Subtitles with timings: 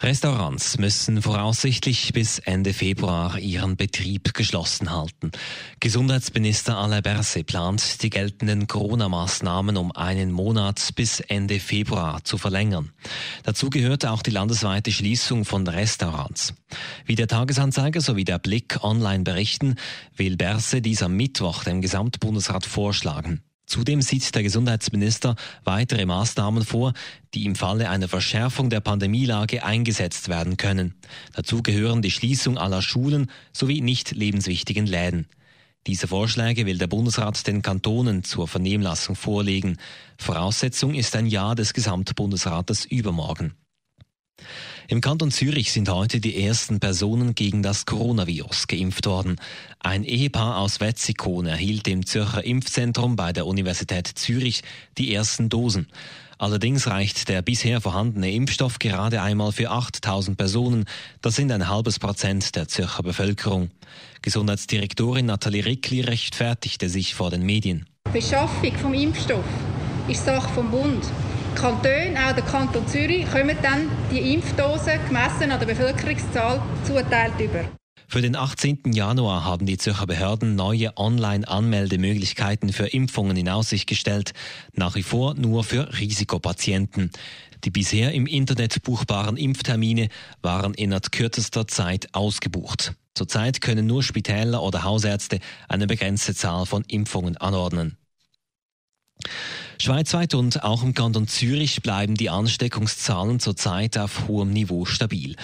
[0.00, 5.30] Restaurants müssen voraussichtlich bis Ende Februar ihren Betrieb geschlossen halten.
[5.80, 12.92] Gesundheitsminister Alain Berset plant, die geltenden Corona-Maßnahmen um einen Monat bis Ende Februar zu verlängern.
[13.44, 16.54] Dazu gehört auch die landesweite Schließung von Restaurants.
[17.06, 19.76] Wie der Tagesanzeiger sowie der Blick online berichten,
[20.16, 23.42] will Berset dies am Mittwoch dem Gesamtbundesrat vorschlagen.
[23.66, 26.92] Zudem sieht der Gesundheitsminister weitere Maßnahmen vor,
[27.32, 30.94] die im Falle einer Verschärfung der Pandemielage eingesetzt werden können.
[31.32, 35.26] Dazu gehören die Schließung aller Schulen sowie nicht lebenswichtigen Läden.
[35.86, 39.78] Diese Vorschläge will der Bundesrat den Kantonen zur Vernehmlassung vorlegen.
[40.18, 43.54] Voraussetzung ist ein Ja des Gesamtbundesrates übermorgen.
[44.86, 49.36] Im Kanton Zürich sind heute die ersten Personen gegen das Coronavirus geimpft worden.
[49.80, 54.62] Ein Ehepaar aus Wetzikon erhielt im Zürcher Impfzentrum bei der Universität Zürich
[54.98, 55.86] die ersten Dosen.
[56.36, 60.84] Allerdings reicht der bisher vorhandene Impfstoff gerade einmal für 8000 Personen.
[61.22, 63.70] Das sind ein halbes Prozent der Zürcher Bevölkerung.
[64.20, 67.86] Gesundheitsdirektorin Nathalie Rickli rechtfertigte sich vor den Medien.
[68.12, 69.44] Beschaffung vom Impfstoff
[70.08, 71.04] ist Sache vom Bund.
[71.54, 77.64] Kantone, auch der Kanton Zürich, kommen dann die Impfdosen gemessen an der Bevölkerungszahl zuteilt über.
[78.06, 78.92] Für den 18.
[78.92, 84.34] Januar haben die Zürcher Behörden neue Online-Anmeldemöglichkeiten für Impfungen in Aussicht gestellt,
[84.72, 87.10] nach wie vor nur für Risikopatienten.
[87.64, 90.10] Die bisher im Internet buchbaren Impftermine
[90.42, 92.92] waren innerhalb kürzester Zeit ausgebucht.
[93.14, 97.96] Zurzeit können nur Spitäler oder Hausärzte eine begrenzte Zahl von Impfungen anordnen.
[99.78, 105.36] Schweizweit und auch im Kanton Zürich bleiben die Ansteckungszahlen zurzeit auf hohem Niveau stabil.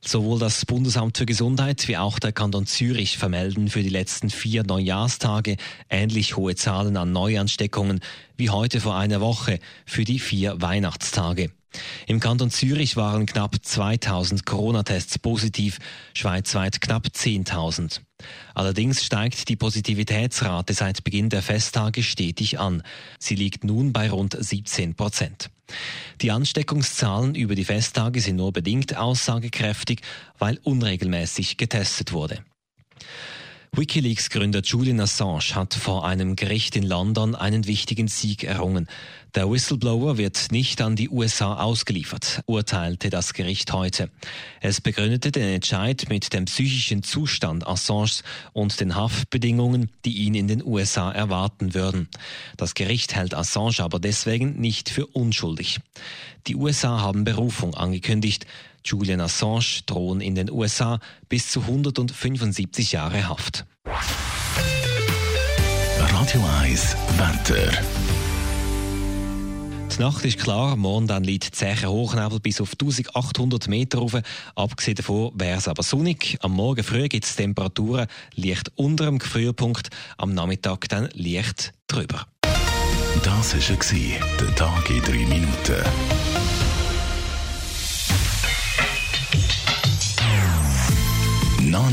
[0.00, 4.62] Sowohl das Bundesamt für Gesundheit wie auch der Kanton Zürich vermelden für die letzten vier
[4.62, 5.56] Neujahrstage
[5.90, 8.00] ähnlich hohe Zahlen an Neuansteckungen
[8.36, 11.50] wie heute vor einer Woche für die vier Weihnachtstage.
[12.06, 15.78] Im Kanton Zürich waren knapp 2000 Corona-Tests positiv,
[16.14, 18.00] schweizweit knapp 10.000.
[18.54, 22.82] Allerdings steigt die Positivitätsrate seit Beginn der Festtage stetig an.
[23.18, 25.50] Sie liegt nun bei rund 17 Prozent.
[26.20, 30.00] Die Ansteckungszahlen über die Festtage sind nur bedingt aussagekräftig,
[30.38, 32.42] weil unregelmäßig getestet wurde.
[33.72, 38.88] Wikileaks-Gründer Julian Assange hat vor einem Gericht in London einen wichtigen Sieg errungen.
[39.34, 44.10] Der Whistleblower wird nicht an die USA ausgeliefert, urteilte das Gericht heute.
[44.60, 50.48] Es begründete den Entscheid mit dem psychischen Zustand Assanges und den Haftbedingungen, die ihn in
[50.48, 52.08] den USA erwarten würden.
[52.56, 55.78] Das Gericht hält Assange aber deswegen nicht für unschuldig.
[56.46, 58.46] Die USA haben Berufung angekündigt.
[58.84, 63.66] Julian Assange drohen in den USA bis zu 175 Jahre Haft.
[65.98, 67.70] Radio 1 Wetter.
[69.98, 74.16] Die Nacht ist klar, morgen dann liegt zäher Hochnebel bis auf 1800 Meter rauf.
[74.54, 76.38] Abgesehen davon wäre es aber sonnig.
[76.40, 78.06] Am Morgen früh gibt es Temperaturen
[78.36, 82.26] leicht unter dem Gefrierpunkt, am Nachmittag dann leicht drüber.
[83.24, 86.47] Das war der Tag in 3 Minuten.